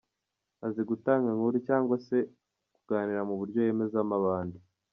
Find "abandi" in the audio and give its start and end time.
4.21-4.57